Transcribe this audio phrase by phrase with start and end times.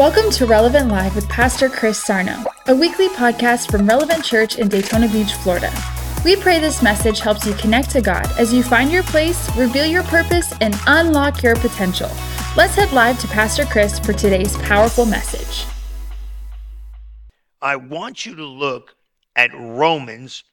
[0.00, 4.66] Welcome to Relevant Live with Pastor Chris Sarno, a weekly podcast from Relevant Church in
[4.66, 5.70] Daytona Beach, Florida.
[6.24, 9.84] We pray this message helps you connect to God as you find your place, reveal
[9.84, 12.08] your purpose, and unlock your potential.
[12.56, 15.66] Let's head live to Pastor Chris for today's powerful message.
[17.60, 18.96] I want you to look
[19.36, 20.44] at Romans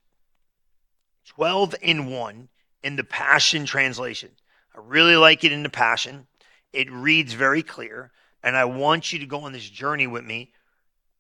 [1.25, 2.50] 12 and 1
[2.84, 4.32] in the Passion Translation.
[4.75, 6.27] I really like it in the Passion.
[6.73, 8.11] It reads very clear,
[8.44, 10.52] and I want you to go on this journey with me.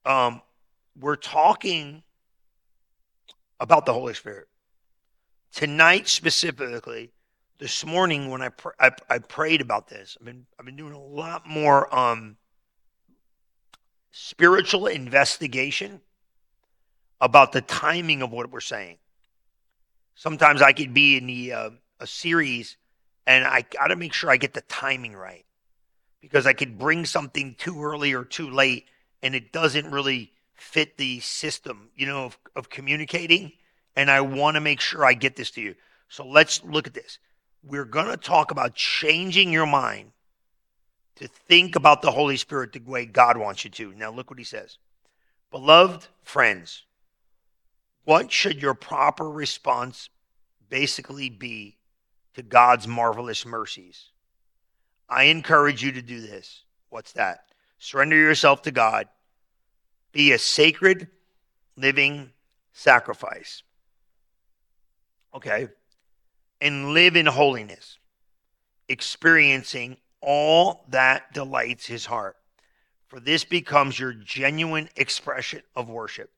[0.05, 0.41] Um,
[0.99, 2.03] we're talking
[3.59, 4.47] about the Holy Spirit.
[5.51, 7.11] Tonight, specifically,
[7.59, 10.93] this morning when I, pr- I, I prayed about this, I've been, I've been doing
[10.93, 12.37] a lot more um,
[14.11, 16.01] spiritual investigation
[17.19, 18.97] about the timing of what we're saying.
[20.15, 22.77] Sometimes I could be in the uh, a series
[23.25, 25.45] and I got to make sure I get the timing right
[26.21, 28.85] because I could bring something too early or too late
[29.21, 33.51] and it doesn't really fit the system, you know, of, of communicating.
[33.95, 35.75] And I want to make sure I get this to you.
[36.09, 37.19] So let's look at this.
[37.63, 40.11] We're going to talk about changing your mind
[41.15, 43.93] to think about the Holy Spirit the way God wants you to.
[43.95, 44.77] Now, look what he says.
[45.49, 46.83] Beloved friends,
[48.05, 50.09] what should your proper response
[50.69, 51.77] basically be
[52.35, 54.11] to God's marvelous mercies.
[55.09, 56.63] I encourage you to do this.
[56.89, 57.45] What's that?
[57.79, 59.07] Surrender yourself to God.
[60.11, 61.07] Be a sacred,
[61.75, 62.31] living
[62.73, 63.63] sacrifice.
[65.33, 65.67] Okay?
[66.59, 67.99] And live in holiness,
[68.89, 72.35] experiencing all that delights his heart.
[73.07, 76.31] For this becomes your genuine expression of worship.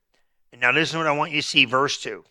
[0.52, 2.23] And now, this is what I want you to see verse 2.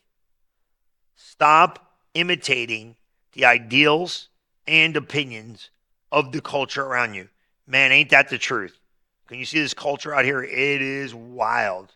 [1.17, 2.97] Stop imitating
[3.33, 4.29] the ideals
[4.67, 5.71] and opinions
[6.11, 7.29] of the culture around you.
[7.67, 8.79] Man, ain't that the truth?
[9.27, 10.43] Can you see this culture out here?
[10.43, 11.95] It is wild.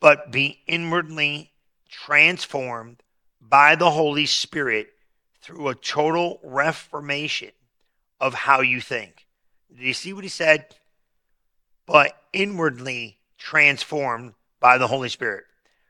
[0.00, 1.52] But be inwardly
[1.88, 3.02] transformed
[3.40, 4.88] by the Holy Spirit
[5.40, 7.52] through a total reformation
[8.20, 9.26] of how you think.
[9.70, 10.66] Did you see what he said?
[11.86, 15.44] But inwardly transformed by the Holy Spirit.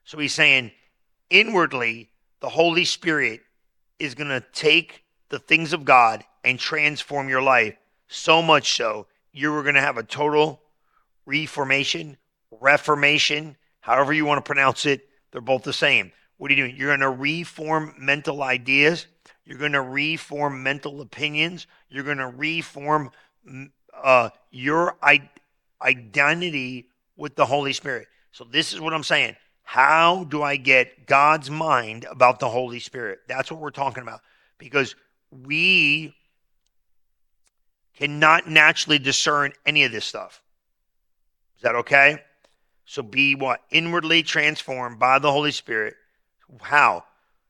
[0.04, 0.72] So he's saying,
[1.28, 2.10] inwardly,
[2.40, 3.40] the Holy Spirit
[3.98, 7.76] is going to take the things of God and transform your life
[8.08, 10.60] so much so you're going to have a total
[11.26, 12.16] reformation,
[12.60, 15.08] reformation, however you want to pronounce it.
[15.30, 16.12] They're both the same.
[16.38, 16.76] What are you doing?
[16.76, 19.06] You're going to reform mental ideas.
[19.44, 21.66] You're going to reform mental opinions.
[21.88, 23.10] You're going to reform
[23.48, 25.30] mm, uh, your I-
[25.82, 28.08] identity with the Holy Spirit.
[28.32, 29.36] So, this is what I'm saying.
[29.62, 33.20] How do I get God's mind about the Holy Spirit?
[33.28, 34.20] That's what we're talking about.
[34.58, 34.96] Because
[35.30, 36.14] we
[38.00, 40.42] cannot naturally discern any of this stuff.
[41.56, 42.22] Is that okay?
[42.86, 43.62] So be what?
[43.70, 45.94] Inwardly transformed by the Holy Spirit.
[46.62, 47.04] How?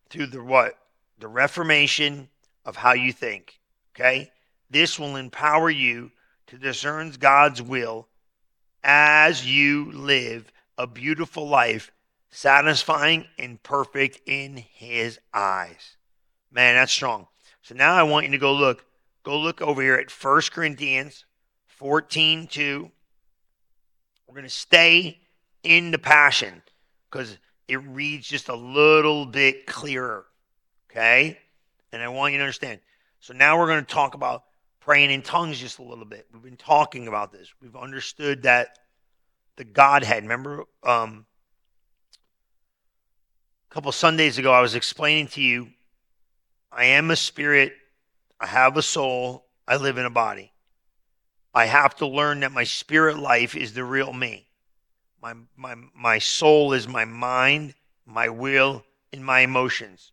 [0.09, 0.75] Through the what?
[1.21, 2.29] The reformation
[2.65, 3.61] of how you think.
[3.95, 4.33] Okay?
[4.69, 6.11] This will empower you
[6.49, 8.09] to discern God's will
[8.83, 11.93] as you live a beautiful life
[12.31, 15.97] satisfying and perfect in his eyes.
[16.51, 17.29] Man, that's strong.
[17.63, 18.85] So now I want you to go look.
[19.23, 21.25] Go look over here at 1 Corinthians
[21.67, 22.91] 14 2.
[24.27, 25.21] We're going to stay
[25.63, 26.63] in the passion
[27.11, 27.39] because
[27.69, 30.27] it reads just a little bit clearer.
[30.91, 31.39] Okay?
[31.93, 32.81] And I want you to understand.
[33.21, 34.45] So now we're going to talk about
[34.81, 36.27] praying in tongues just a little bit.
[36.33, 37.53] We've been talking about this.
[37.61, 38.79] We've understood that
[39.57, 41.27] the Godhead, remember um,
[43.71, 45.69] a couple Sundays ago, I was explaining to you
[46.73, 47.73] I am a spirit,
[48.41, 50.53] I have a soul, I live in a body.
[51.53, 54.49] I have to learn that my spirit life is the real me.
[55.21, 57.75] My, my, my soul is my mind,
[58.07, 60.13] my will, and my emotions.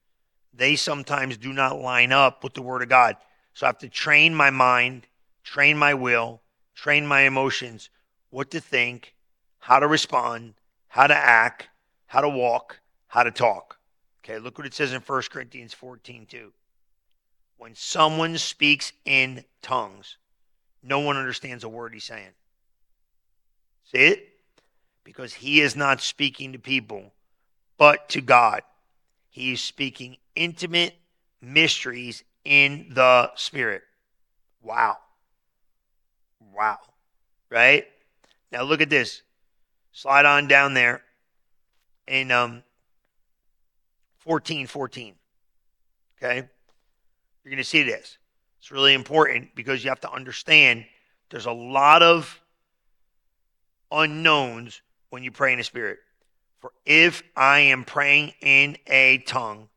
[0.54, 3.16] They sometimes do not line up with the Word of God.
[3.54, 5.08] So I have to train my mind,
[5.44, 6.42] train my will,
[6.76, 7.90] train my emotions,
[8.30, 9.16] what to think,
[9.60, 10.56] how to respond,
[10.90, 11.70] how to act,
[12.08, 13.78] how to walk, how to talk.
[14.24, 16.52] Okay, look what it says in 1 Corinthians 14 2.
[17.58, 20.18] When someone speaks in tongues,
[20.84, 22.32] no one understands a word he's saying.
[23.92, 24.30] See it?
[25.04, 27.14] Because he is not speaking to people,
[27.78, 28.62] but to God.
[29.30, 30.96] He is speaking intimate
[31.42, 33.84] mysteries in the Spirit.
[34.62, 34.98] Wow.
[36.54, 36.78] Wow.
[37.50, 37.86] Right?
[38.52, 39.24] Now look at this.
[39.92, 41.02] Slide on down there.
[42.08, 42.64] And um,
[44.20, 45.16] 14 14.
[46.18, 46.50] Okay?
[47.48, 48.18] You're going to see this.
[48.60, 50.84] It's really important because you have to understand
[51.30, 52.42] there's a lot of
[53.90, 56.00] unknowns when you pray in the Spirit.
[56.60, 59.70] For if I am praying in a tongue,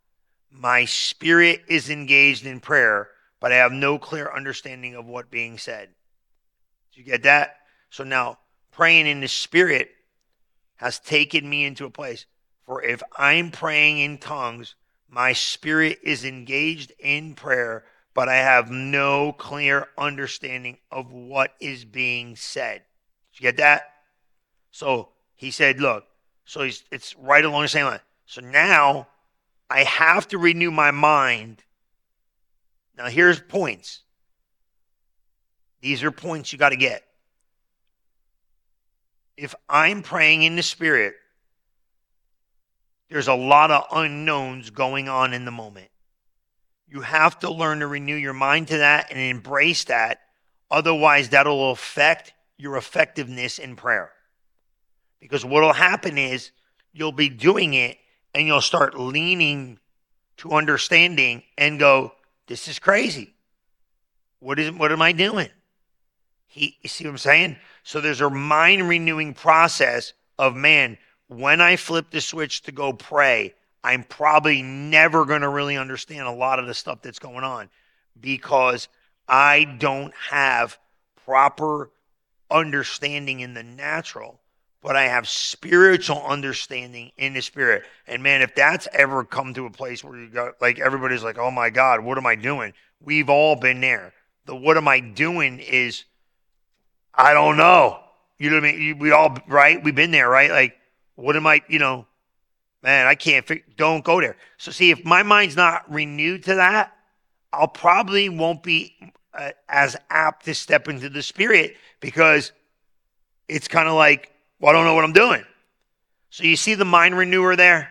[0.50, 5.56] my spirit is engaged in prayer, but I have no clear understanding of what being
[5.56, 5.90] said.
[6.90, 7.58] Did you get that?
[7.90, 8.38] So now
[8.72, 9.90] praying in the spirit
[10.74, 12.26] has taken me into a place.
[12.66, 14.74] For if I'm praying in tongues,
[15.10, 17.84] my spirit is engaged in prayer,
[18.14, 22.82] but I have no clear understanding of what is being said.
[23.32, 23.82] Did you get that?
[24.70, 26.04] So he said, look,
[26.44, 28.00] so he's, it's right along the same line.
[28.26, 29.08] So now
[29.68, 31.64] I have to renew my mind.
[32.96, 34.02] Now here's points.
[35.80, 37.02] These are points you got to get.
[39.36, 41.14] If I'm praying in the spirit,
[43.10, 45.88] there's a lot of unknowns going on in the moment.
[46.88, 50.20] You have to learn to renew your mind to that and embrace that.
[50.70, 54.12] Otherwise, that'll affect your effectiveness in prayer.
[55.20, 56.52] Because what will happen is
[56.92, 57.98] you'll be doing it
[58.34, 59.78] and you'll start leaning
[60.38, 62.12] to understanding and go,
[62.46, 63.34] This is crazy.
[64.38, 65.48] What is what am I doing?
[66.46, 67.56] He you see what I'm saying?
[67.82, 70.96] So there's a mind renewing process of man,
[71.30, 76.26] when I flip the switch to go pray, I'm probably never going to really understand
[76.26, 77.70] a lot of the stuff that's going on
[78.20, 78.88] because
[79.26, 80.78] I don't have
[81.24, 81.90] proper
[82.50, 84.40] understanding in the natural
[84.82, 87.84] but I have spiritual understanding in the spirit.
[88.06, 91.38] And man, if that's ever come to a place where you got like everybody's like,
[91.38, 92.72] oh my God, what am I doing?
[93.00, 94.12] We've all been there.
[94.46, 96.04] The what am I doing is,
[97.14, 98.00] I don't know.
[98.38, 98.98] You know what I mean?
[98.98, 99.82] We all, right?
[99.82, 100.50] We've been there, right?
[100.50, 100.76] Like,
[101.20, 102.06] what am I, you know,
[102.82, 104.36] man, I can't, don't go there.
[104.58, 106.96] So, see, if my mind's not renewed to that,
[107.52, 108.94] I'll probably won't be
[109.34, 112.52] uh, as apt to step into the spirit because
[113.48, 115.44] it's kind of like, well, I don't know what I'm doing.
[116.30, 117.90] So you see the mind renewer there?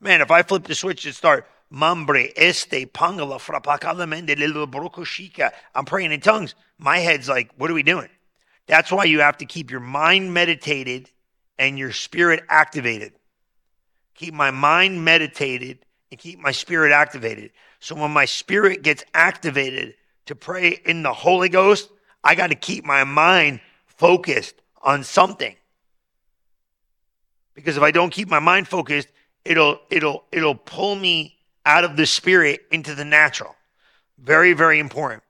[0.00, 6.20] Man, if I flip the switch and start mambre este pangala frapakalamende I'm praying in
[6.20, 6.54] tongues.
[6.78, 8.08] My head's like, what are we doing?
[8.66, 11.10] That's why you have to keep your mind meditated
[11.58, 13.12] and your spirit activated.
[14.14, 15.78] Keep my mind meditated
[16.10, 17.50] and keep my spirit activated.
[17.80, 19.94] So when my spirit gets activated
[20.26, 21.90] to pray in the Holy Ghost,
[22.24, 25.54] I got to keep my mind focused on something
[27.56, 29.08] because if I don't keep my mind focused,
[29.44, 33.56] it'll it'll it'll pull me out of the spirit into the natural.
[34.18, 35.24] Very very important.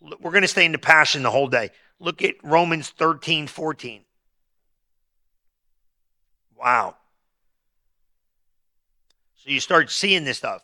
[0.00, 1.70] We're going to stay in the passion the whole day.
[1.98, 4.02] Look at Romans 13, 14.
[6.62, 6.94] Wow.
[9.34, 10.62] So you start seeing this stuff.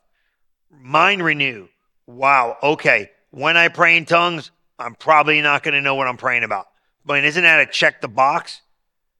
[0.71, 1.67] Mind renew.
[2.07, 2.57] Wow.
[2.63, 3.11] Okay.
[3.31, 6.69] When I pray in tongues, I'm probably not going to know what I'm praying about.
[7.05, 8.61] But isn't that a check the box?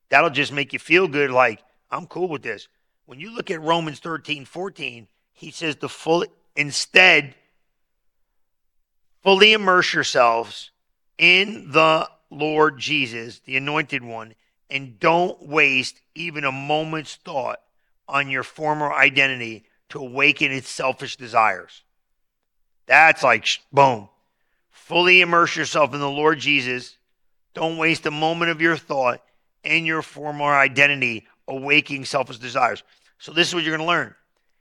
[0.09, 1.33] That'll just make you feel good.
[1.33, 2.69] Like, I'm cool with this.
[3.07, 7.35] When you look at Romans 13, 14, he says the full instead
[9.23, 10.71] fully immerse yourselves
[11.17, 14.35] in the Lord Jesus, the anointed one,
[14.71, 17.61] and don't waste even a moment's thought
[18.09, 21.83] on your former identity to awaken its selfish desires.
[22.87, 24.09] That's like boom.
[24.71, 26.97] Fully immerse yourself in the Lord Jesus.
[27.55, 29.23] Don't waste a moment of your thought
[29.65, 32.83] in your former identity awakening selfish desires.
[33.19, 34.15] So this is what you're going to learn.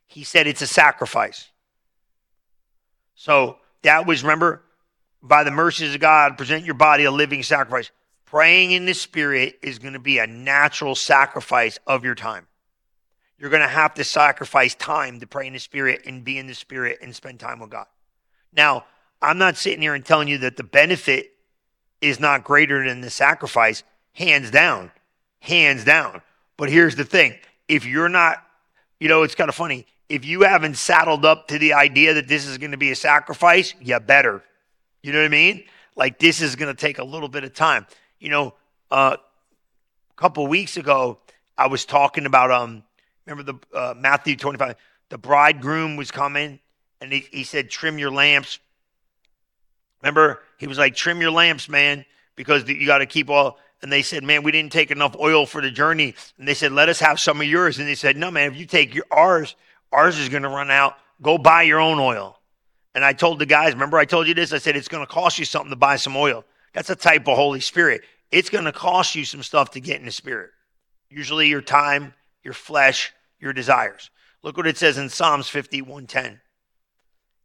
[0.08, 1.50] He said it's a sacrifice.
[3.16, 4.64] So that was, remember,
[5.22, 7.92] by the mercies of God, present your body a living sacrifice.
[8.28, 12.46] Praying in the Spirit is going to be a natural sacrifice of your time.
[13.40, 16.46] You're going to have to sacrifice time to pray in the Spirit and be in
[16.46, 17.86] the Spirit and spend time with God.
[18.52, 18.86] Now,
[19.22, 21.36] I'm not sitting here and telling you that the benefit
[22.02, 24.92] is not greater than the sacrifice, hands down.
[25.40, 26.22] Hands down.
[26.58, 27.36] But here's the thing
[27.70, 28.44] if you're not,
[29.00, 29.86] you know, it's kind of funny.
[30.10, 32.96] If you haven't saddled up to the idea that this is going to be a
[32.96, 34.44] sacrifice, you better.
[35.02, 35.64] You know what I mean?
[35.96, 37.86] Like this is going to take a little bit of time.
[38.20, 38.54] You know,
[38.92, 41.20] uh, a couple weeks ago,
[41.58, 42.84] I was talking about um,
[43.26, 44.76] remember the uh, Matthew 25.
[45.10, 46.60] The bridegroom was coming,
[47.02, 48.60] and he, he said, "Trim your lamps."
[50.02, 52.06] Remember, he was like, "Trim your lamps, man,
[52.36, 55.46] because you got to keep all." and they said, "Man, we didn't take enough oil
[55.46, 58.18] for the journey." And they said, "Let us have some of yours." And they said,
[58.18, 59.56] "No, man, if you take your ours,
[59.92, 60.98] ours is going to run out.
[61.22, 62.40] Go buy your own oil."
[62.96, 64.54] And I told the guys, remember I told you this?
[64.54, 66.44] I said it's going to cost you something to buy some oil.
[66.74, 68.02] That's a type of Holy Spirit.
[68.32, 70.52] It's going to cost you some stuff to get in the Spirit.
[71.10, 74.10] Usually your time, your flesh, your desires.
[74.44, 76.40] Look what it says in Psalms 51:10.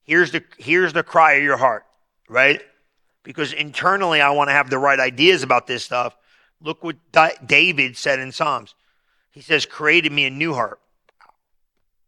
[0.04, 1.84] Here's the here's the cry of your heart,
[2.28, 2.60] right?
[3.22, 6.16] Because internally I want to have the right ideas about this stuff,
[6.62, 6.96] Look what
[7.44, 8.74] David said in Psalms.
[9.32, 10.78] He says, created me a new heart.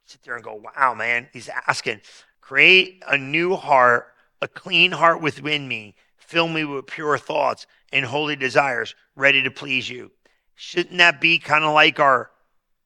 [0.04, 1.28] Sit there and go, wow, man.
[1.33, 2.02] He's asking,
[2.40, 4.09] create a new heart,
[4.40, 5.94] a clean heart within me.
[6.26, 10.11] Fill me with pure thoughts and holy desires, ready to please you.
[10.54, 12.31] Shouldn't that be kind of like our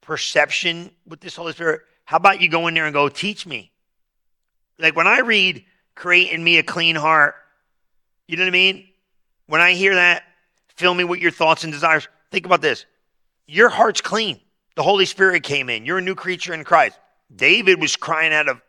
[0.01, 1.83] perception with this Holy Spirit?
[2.05, 3.71] How about you go in there and go, teach me?
[4.79, 5.65] Like when I read,
[5.95, 7.37] create in me a clean heart,
[8.27, 8.89] you know what I mean?
[9.47, 10.25] When I hear that,
[10.75, 12.09] fill me with your thoughts and desires.
[12.31, 12.87] Think about this.
[13.47, 14.41] Your heart's clean.
[14.75, 15.87] The Holy Spirit came in.
[15.87, 16.99] You're a new creature in Christ.
[17.35, 18.61] David was crying out of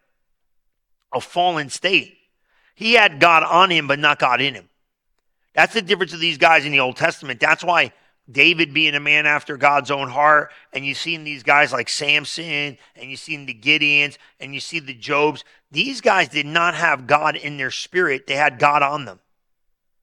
[1.14, 2.18] a fallen state.
[2.79, 4.69] He had God on him, but not God in him.
[5.53, 7.41] That's the difference of these guys in the Old Testament.
[7.41, 7.91] That's why
[8.31, 12.77] David being a man after God's own heart, and you've seen these guys like Samson,
[12.95, 15.43] and you've seen the Gideons, and you see the Jobs.
[15.69, 19.19] These guys did not have God in their spirit, they had God on them.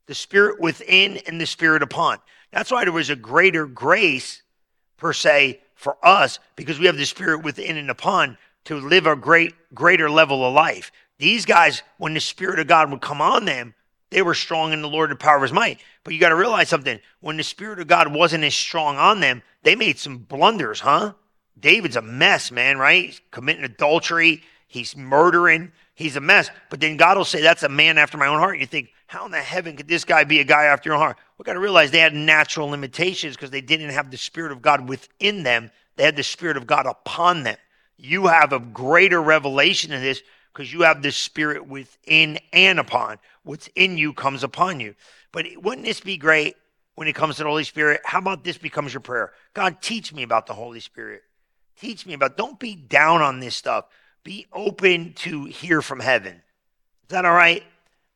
[0.04, 2.18] The spirit within and the spirit upon.
[2.52, 4.42] That's why there was a greater grace,
[4.99, 9.16] per se, for us, because we have the spirit within and upon to live a
[9.16, 10.92] great, greater level of life.
[11.19, 13.75] These guys, when the spirit of God would come on them,
[14.11, 15.81] they were strong in the Lord and power of his might.
[16.05, 17.01] But you got to realize something.
[17.21, 21.15] When the Spirit of God wasn't as strong on them, they made some blunders, huh?
[21.59, 23.07] David's a mess, man, right?
[23.07, 24.43] He's committing adultery.
[24.69, 25.73] He's murdering.
[25.95, 26.51] He's a mess.
[26.71, 28.55] But then God will say, that's a man after my own heart.
[28.55, 30.95] And you think, how in the heaven could this guy be a guy after your
[30.95, 31.17] own heart?
[31.39, 34.63] We got to realize they had natural limitations because they didn't have the Spirit of
[34.63, 35.71] God within them.
[35.97, 37.57] They had the Spirit of God upon them.
[37.97, 40.23] You have a greater revelation of this
[40.57, 43.19] because you have this Spirit within and upon.
[43.43, 44.95] What's in you comes upon you.
[45.31, 46.57] But wouldn't this be great
[46.95, 48.01] when it comes to the Holy Spirit?
[48.07, 49.33] How about this becomes your prayer?
[49.53, 51.23] God, teach me about the Holy Spirit.
[51.79, 53.85] Teach me about, don't be down on this stuff.
[54.25, 56.37] Be open to hear from heaven.
[56.37, 57.63] Is that all right?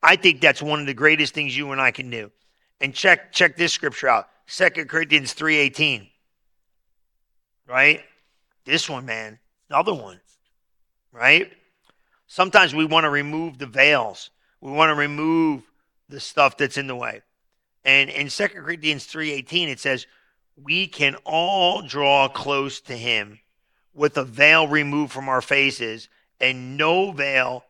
[0.02, 2.30] I think that's one of the greatest things you and I can do.
[2.80, 4.30] And check check this scripture out.
[4.46, 6.08] Second Corinthians 3:18.
[7.66, 8.02] Right?
[8.64, 9.38] This one, man.
[9.68, 10.22] Another one.
[11.12, 11.52] Right?
[12.32, 14.30] Sometimes we want to remove the veils.
[14.60, 15.62] We want to remove
[16.08, 17.22] the stuff that's in the way.
[17.84, 20.06] And in 2 Corinthians 3:18 it says,
[20.54, 23.40] "We can all draw close to him
[23.92, 26.08] with a veil removed from our faces
[26.40, 27.64] and no veil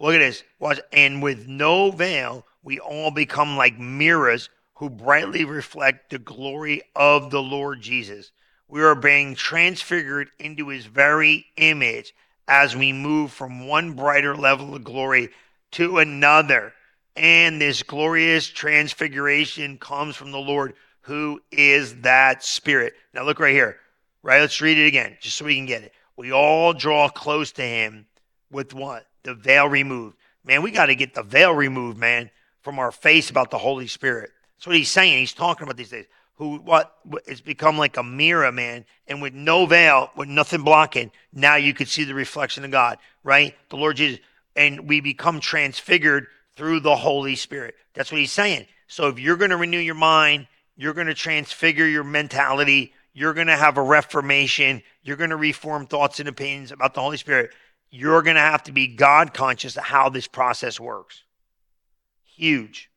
[0.00, 0.42] Look at this.
[0.58, 0.80] Watch.
[0.92, 7.30] And with no veil, we all become like mirrors who brightly reflect the glory of
[7.30, 8.32] the Lord Jesus.
[8.66, 12.14] We are being transfigured into his very image
[12.48, 15.30] as we move from one brighter level of glory
[15.72, 16.72] to another.
[17.16, 22.94] And this glorious transfiguration comes from the Lord, who is that Spirit.
[23.12, 23.78] Now, look right here,
[24.22, 24.40] right?
[24.40, 25.92] Let's read it again, just so we can get it.
[26.16, 28.06] We all draw close to Him
[28.50, 29.06] with what?
[29.22, 30.16] The veil removed.
[30.44, 32.30] Man, we got to get the veil removed, man,
[32.62, 34.30] from our face about the Holy Spirit.
[34.56, 35.18] That's what He's saying.
[35.18, 36.06] He's talking about these days
[36.36, 41.10] who what it's become like a mirror, man, and with no veil, with nothing blocking,
[41.32, 43.54] now you could see the reflection of God, right?
[43.68, 44.20] The Lord Jesus,
[44.56, 46.26] and we become transfigured
[46.56, 47.74] through the Holy Spirit.
[47.94, 48.66] That's what he's saying.
[48.86, 53.34] So if you're going to renew your mind, you're going to transfigure your mentality, you're
[53.34, 57.16] going to have a reformation, you're going to reform thoughts and opinions about the Holy
[57.16, 57.50] Spirit.
[57.90, 61.22] You're going to have to be God conscious of how this process works.
[62.24, 62.90] Huge,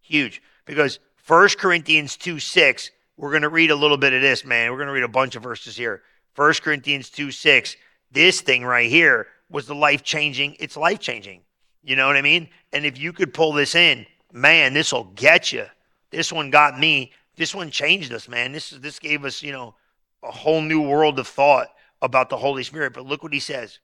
[0.00, 0.40] huge.
[0.64, 4.70] Because 1 Corinthians 2 6, we're going to read a little bit of this, man.
[4.70, 6.02] We're going to read a bunch of verses here.
[6.36, 7.76] 1 Corinthians 2 6,
[8.12, 11.40] this thing right here was the life changing, it's life changing.
[11.82, 12.48] You know what I mean?
[12.72, 15.66] And if you could pull this in, man, this will get you.
[16.10, 17.12] This one got me.
[17.36, 18.52] This one changed us, man.
[18.52, 19.74] This this gave us, you know,
[20.22, 21.68] a whole new world of thought
[22.00, 22.94] about the Holy Spirit.
[22.94, 23.80] But look what he says.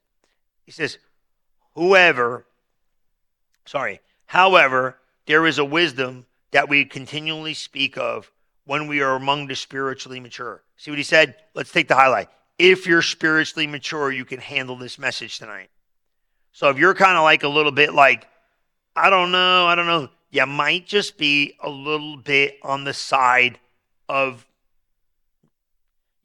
[0.65, 0.99] He says,
[1.75, 2.47] Whoever,
[3.65, 8.31] sorry, however, there is a wisdom that we continually speak of
[8.65, 10.63] when we are among the spiritually mature.
[10.77, 11.37] See what he said?
[11.55, 12.29] Let's take the highlight.
[12.59, 15.71] If you're spiritually mature, you can handle this message tonight.
[16.53, 18.27] So if you're kind of like a little bit like,
[18.95, 22.93] I don't know, I don't know, you might just be a little bit on the
[22.93, 23.59] side
[24.09, 24.47] of,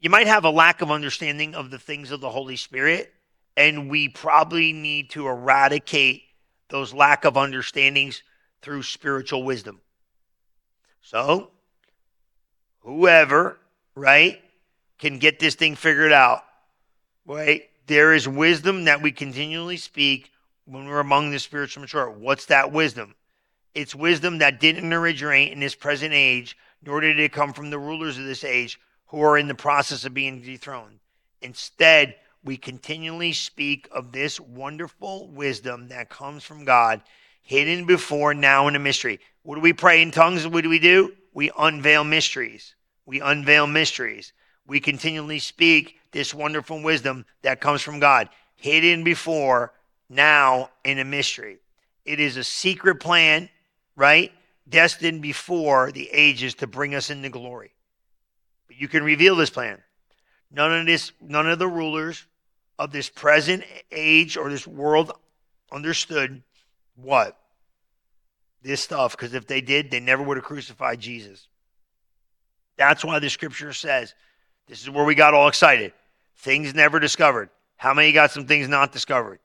[0.00, 3.12] you might have a lack of understanding of the things of the Holy Spirit.
[3.56, 6.24] And we probably need to eradicate
[6.68, 8.22] those lack of understandings
[8.60, 9.80] through spiritual wisdom.
[11.06, 11.52] So,
[12.80, 13.60] whoever,
[13.94, 14.42] right,
[14.98, 16.42] can get this thing figured out,
[17.24, 17.62] right?
[17.86, 20.32] There is wisdom that we continually speak
[20.64, 22.10] when we're among the spiritual mature.
[22.10, 23.14] What's that wisdom?
[23.72, 27.78] It's wisdom that didn't originate in this present age, nor did it come from the
[27.78, 30.98] rulers of this age who are in the process of being dethroned.
[31.40, 37.00] Instead, we continually speak of this wonderful wisdom that comes from God
[37.46, 39.20] hidden before now in a mystery.
[39.44, 40.46] What do we pray in tongues?
[40.48, 41.12] What do we do?
[41.32, 42.74] We unveil mysteries.
[43.06, 44.32] We unveil mysteries.
[44.66, 49.72] We continually speak this wonderful wisdom that comes from God, hidden before,
[50.08, 51.58] now in a mystery.
[52.04, 53.48] It is a secret plan,
[53.94, 54.32] right?
[54.68, 57.70] Destined before the ages to bring us into glory.
[58.66, 59.80] But you can reveal this plan.
[60.50, 62.26] None of this, none of the rulers
[62.76, 63.62] of this present
[63.92, 65.12] age or this world
[65.70, 66.42] understood
[66.96, 67.38] what?
[68.62, 71.48] This stuff, because if they did, they never would have crucified Jesus.
[72.76, 74.14] That's why the scripture says,
[74.66, 75.92] this is where we got all excited.
[76.36, 77.50] Things never discovered.
[77.76, 79.38] How many got some things not discovered?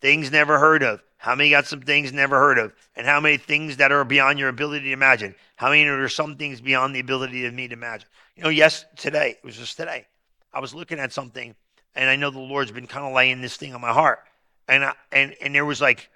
[0.00, 1.02] Things never heard of.
[1.16, 2.72] How many got some things never heard of?
[2.94, 5.34] And how many things that are beyond your ability to imagine?
[5.56, 8.08] How many are some things beyond the ability of me to imagine?
[8.36, 10.06] You know, yes, today, it was just today.
[10.52, 11.56] I was looking at something
[11.96, 14.20] and I know the Lord's been kind of laying this thing on my heart.
[14.68, 16.08] And I, and and there was like,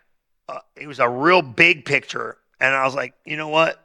[0.52, 3.82] uh, it was a real big picture, and I was like, you know what?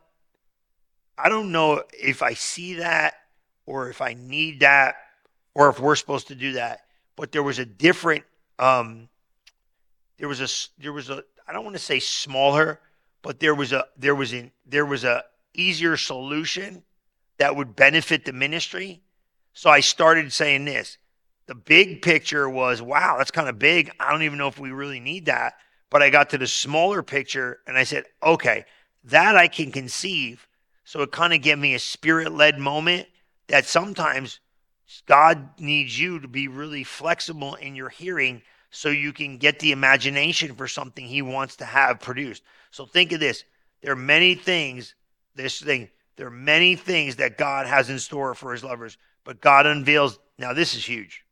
[1.18, 3.16] I don't know if I see that
[3.66, 4.96] or if I need that
[5.56, 6.82] or if we're supposed to do that.
[7.16, 8.24] But there was a different,
[8.60, 9.10] um,
[10.18, 12.80] there was a there was a I don't want to say smaller,
[13.22, 16.84] but there was a there was a there was a easier solution
[17.38, 19.02] that would benefit the ministry.
[19.54, 20.98] So I started saying this
[21.48, 23.90] the big picture was, wow, that's kind of big.
[24.00, 25.54] I don't even know if we really need that.
[25.90, 28.66] But I got to the smaller picture and I said, okay,
[29.06, 30.48] that I can conceive.
[30.84, 33.08] So it kind of gave me a spirit led moment
[33.48, 34.40] that sometimes
[35.06, 39.72] God needs you to be really flexible in your hearing so you can get the
[39.72, 42.44] imagination for something He wants to have produced.
[42.72, 43.44] So think of this
[43.82, 44.96] there are many things,
[45.36, 49.42] this thing, there are many things that God has in store for His lovers, but
[49.42, 50.20] God unveils.
[50.38, 51.24] Now, this is huge.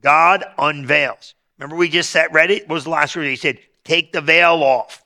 [0.00, 1.34] God unveils.
[1.58, 2.68] Remember, we just said, read it?
[2.68, 3.26] Was the last word?
[3.26, 5.04] He said, take the veil off.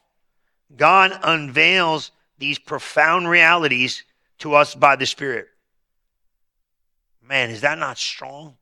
[0.76, 4.04] God unveils these profound realities
[4.38, 5.48] to us by the Spirit.
[7.22, 8.56] Man, is that not strong?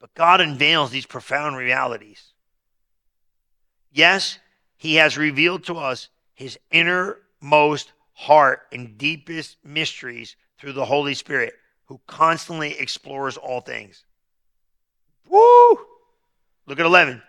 [0.00, 2.32] But God unveils these profound realities.
[3.92, 4.38] Yes,
[4.76, 11.54] He has revealed to us His innermost heart and deepest mysteries through the Holy Spirit,
[11.86, 14.04] who constantly explores all things.
[15.28, 15.78] Woo!
[16.66, 17.22] Look at 11.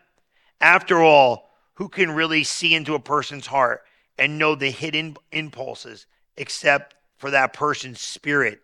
[0.62, 3.84] After all, who can really see into a person's heart
[4.18, 6.06] and know the hidden impulses
[6.38, 8.62] except for that person's spirit?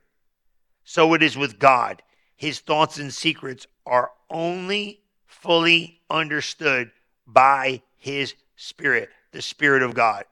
[0.84, 2.02] So it is with God.
[2.36, 6.92] His thoughts and secrets are only fully understood
[7.28, 10.26] by his spirit, the spirit of God.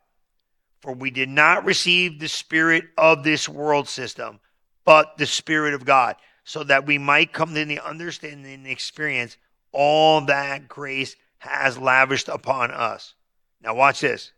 [0.80, 4.40] For we did not receive the spirit of this world system,
[4.86, 9.38] but the spirit of God so that we might come to the understanding and experience
[9.72, 13.14] all that grace has lavished upon us.
[13.62, 14.32] Now, watch this.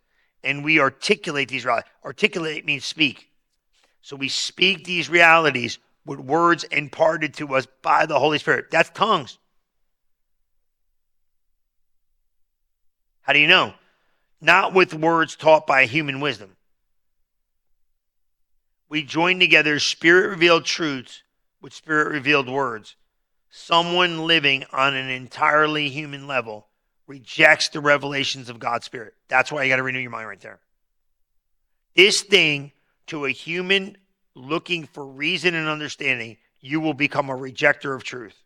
[0.44, 1.89] And we articulate these realities.
[2.04, 3.30] Articulate means speak.
[4.02, 8.72] So we speak these realities with words imparted to us by the Holy Spirit.
[8.72, 9.38] That's tongues.
[13.22, 13.74] How do you know?
[14.41, 16.56] Not with words taught by human wisdom.
[18.89, 21.24] We join together spirit revealed truths
[21.62, 22.96] with spirit revealed words.
[23.52, 26.68] Someone living on an entirely human level
[27.06, 29.14] rejects the revelations of God's spirit.
[29.28, 30.62] That's why you got to renew your mind right there.
[31.94, 32.72] This thing
[33.08, 33.98] to a human
[34.36, 38.42] looking for reason and understanding, you will become a rejecter of truth,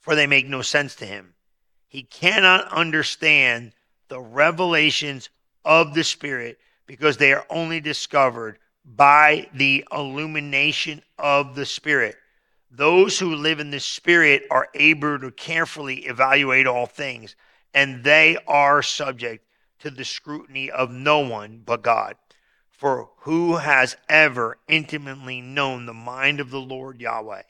[0.00, 1.32] for they make no sense to him.
[1.88, 3.72] He cannot understand
[4.08, 5.30] the revelations
[5.64, 12.16] of the Spirit because they are only discovered by the illumination of the Spirit.
[12.76, 17.34] Those who live in the Spirit are able to carefully evaluate all things,
[17.72, 19.46] and they are subject
[19.78, 22.16] to the scrutiny of no one but God.
[22.68, 27.44] For who has ever intimately known the mind of the Lord Yahweh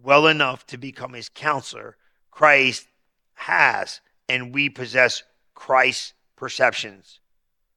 [0.00, 1.96] well enough to become his counselor?
[2.30, 2.86] Christ
[3.34, 7.18] has, and we possess Christ's perceptions.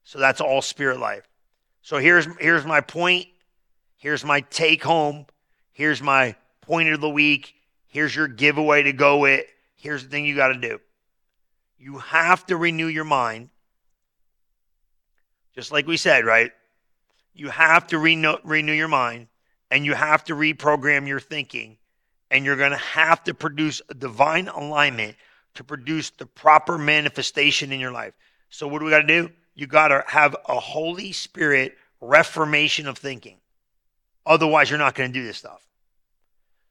[0.04, 1.28] So that's all spirit life.
[1.82, 3.30] So here's here's my point.
[3.98, 5.26] Here's my take home.
[5.74, 6.36] Here's my
[6.68, 7.56] point of the week.
[7.88, 9.46] Here's your giveaway to go with.
[9.76, 10.80] Here's the thing you got to do.
[11.80, 13.50] You have to renew your mind.
[15.56, 16.52] Just like we said, right?
[17.34, 19.28] You have to renew, renew your mind
[19.72, 21.78] and you have to reprogram your thinking.
[22.30, 25.16] And you're going to have to produce a divine alignment
[25.56, 28.14] to produce the proper manifestation in your life.
[28.50, 29.32] So, what do we got to do?
[29.58, 33.38] you got to have a Holy Spirit reformation of thinking.
[34.24, 35.66] Otherwise, you're not going to do this stuff.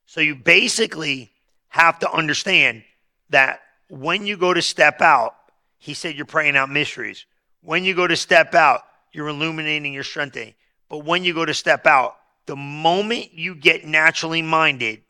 [0.06, 1.30] So you basically
[1.68, 2.84] have to understand
[3.30, 5.34] that when you go to step out,
[5.78, 7.26] he said you're praying out mysteries.
[7.60, 10.54] When you go to step out, you're illuminating, you're strengthening.
[10.88, 12.16] But when you go to step out,
[12.46, 15.02] The moment you get naturally minded,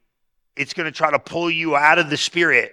[0.56, 2.72] it's going to try to pull you out of the spirit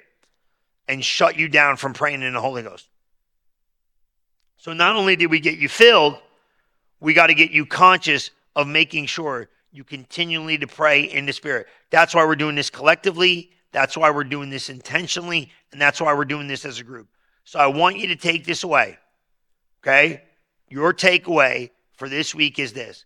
[0.87, 2.87] and shut you down from praying in the Holy Ghost.
[4.57, 6.17] So not only did we get you filled,
[7.01, 11.33] we got to get you conscious of making sure you continually to pray in the
[11.33, 11.65] spirit.
[11.89, 13.49] That's why we're doing this collectively.
[13.71, 15.51] That's why we're doing this intentionally.
[15.71, 17.07] And that's why we're doing this as a group.
[17.43, 18.99] So I want you to take this away.
[19.81, 20.21] Okay?
[20.69, 23.05] Your takeaway for this week is this.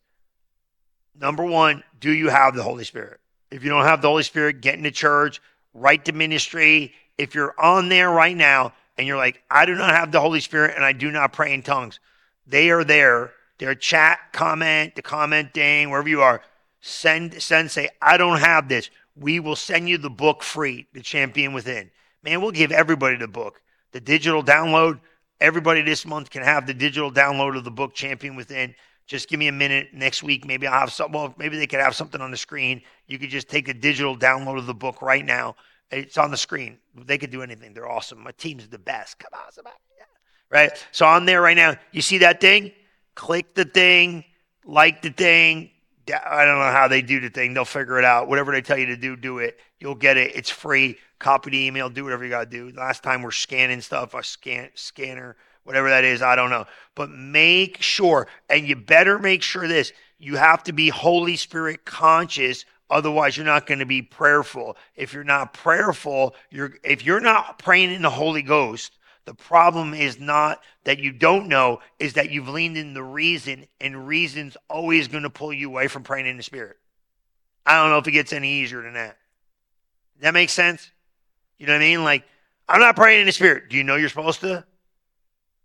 [1.19, 3.21] Number one, do you have the Holy Spirit?
[3.49, 5.41] If you don't have the Holy Spirit, get into church,
[5.73, 6.93] write to ministry.
[7.17, 10.41] If you're on there right now and you're like, I do not have the Holy
[10.41, 12.01] Spirit and I do not pray in tongues,
[12.45, 13.31] they are there.
[13.57, 16.43] Their chat, comment, the commenting, wherever you are,
[16.87, 18.89] send, send, say, I don't have this.
[19.15, 21.91] We will send you the book free, The Champion Within.
[22.23, 23.61] Man, we'll give everybody the book.
[23.91, 24.99] The digital download,
[25.41, 28.75] everybody this month can have the digital download of the book Champion Within.
[29.05, 30.45] Just give me a minute next week.
[30.45, 31.13] Maybe I'll have some.
[31.13, 32.81] Well, maybe they could have something on the screen.
[33.07, 35.55] You could just take a digital download of the book right now.
[35.89, 36.77] It's on the screen.
[36.93, 37.73] They could do anything.
[37.73, 38.21] They're awesome.
[38.21, 39.17] My team's the best.
[39.19, 39.77] Come on, somebody.
[40.49, 40.71] Right.
[40.91, 41.75] So on there right now.
[41.91, 42.71] You see that thing?
[43.15, 44.23] Click the thing.
[44.65, 45.71] Like the thing.
[46.09, 47.53] I don't know how they do the thing.
[47.53, 48.27] They'll figure it out.
[48.27, 49.59] Whatever they tell you to do, do it.
[49.79, 50.35] You'll get it.
[50.35, 50.97] It's free.
[51.19, 51.89] Copy the email.
[51.89, 52.75] Do whatever you got to do.
[52.77, 54.13] Last time we're scanning stuff.
[54.13, 56.21] A scan scanner, whatever that is.
[56.21, 56.65] I don't know.
[56.95, 59.91] But make sure, and you better make sure this.
[60.19, 64.77] You have to be Holy Spirit conscious Otherwise, you're not going to be prayerful.
[64.95, 68.96] If you're not prayerful, you're if you're not praying in the Holy Ghost,
[69.27, 73.67] the problem is not that you don't know, is that you've leaned in the reason,
[73.81, 76.77] and reason's always going to pull you away from praying in the Spirit.
[77.65, 79.17] I don't know if it gets any easier than that.
[80.21, 80.89] That makes sense?
[81.59, 82.05] You know what I mean?
[82.05, 82.23] Like,
[82.69, 83.69] I'm not praying in the Spirit.
[83.69, 84.65] Do you know you're supposed to?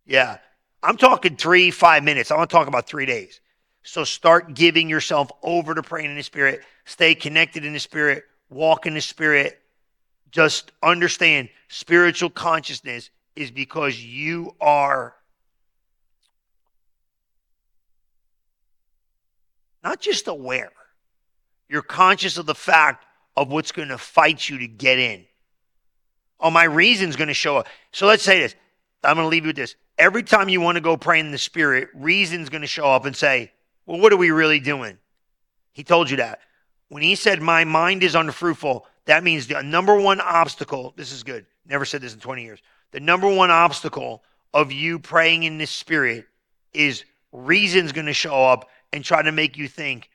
[0.06, 0.38] Yeah.
[0.82, 2.32] I'm talking three, five minutes.
[2.32, 3.40] I want to talk about three days.
[3.84, 6.62] So start giving yourself over to praying in the Spirit.
[6.84, 8.24] Stay connected in the Spirit.
[8.50, 9.60] Walk in the Spirit.
[10.32, 15.14] Just understand spiritual consciousness is because you are
[19.82, 20.72] not just aware,
[21.68, 23.04] you're conscious of the fact
[23.36, 25.24] of what's going to fight you to get in.
[26.38, 27.68] Oh, my reason's going to show up.
[27.92, 28.54] So let's say this.
[29.04, 29.74] I'm going to leave you with this.
[29.98, 33.04] Every time you want to go pray in the Spirit, reason's going to show up
[33.04, 33.52] and say,
[33.86, 34.98] well, what are we really doing?
[35.72, 36.40] He told you that.
[36.88, 41.22] When he said, My mind is unfruitful, that means the number one obstacle, this is
[41.22, 42.60] good, never said this in 20 years.
[42.92, 44.22] The number one obstacle
[44.54, 46.26] of you praying in this spirit
[46.72, 50.10] is reason's going to show up and try to make you think,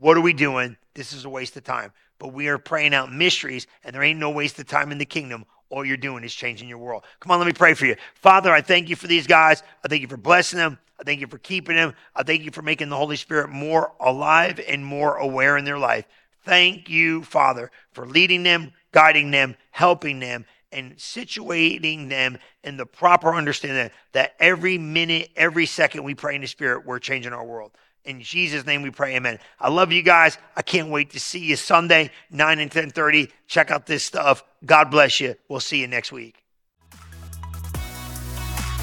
[0.00, 0.76] What are we doing?
[0.94, 1.92] This is a waste of time.
[2.18, 5.06] But we are praying out mysteries, and there ain't no waste of time in the
[5.06, 7.04] kingdom all you're doing is changing your world.
[7.20, 7.96] Come on, let me pray for you.
[8.14, 9.62] Father, I thank you for these guys.
[9.84, 10.78] I thank you for blessing them.
[10.98, 11.94] I thank you for keeping them.
[12.14, 15.78] I thank you for making the Holy Spirit more alive and more aware in their
[15.78, 16.04] life.
[16.44, 22.86] Thank you, Father, for leading them, guiding them, helping them, and situating them in the
[22.86, 27.44] proper understanding that every minute, every second we pray in the Spirit, we're changing our
[27.44, 27.72] world.
[28.04, 29.38] In Jesus' name we pray, amen.
[29.58, 30.38] I love you guys.
[30.56, 33.30] I can't wait to see you Sunday, 9 and 10.30.
[33.46, 34.42] Check out this stuff.
[34.64, 35.36] God bless you.
[35.48, 36.42] We'll see you next week.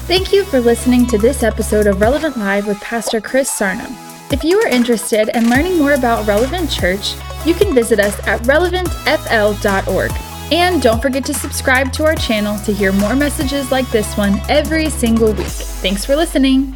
[0.06, 3.84] Thank you for listening to this episode of Relevant Live with Pastor Chris Sarno.
[4.30, 8.40] If you are interested in learning more about Relevant Church, you can visit us at
[8.42, 10.37] relevantfl.org.
[10.50, 14.40] And don't forget to subscribe to our channel to hear more messages like this one
[14.48, 15.46] every single week.
[15.46, 16.74] Thanks for listening.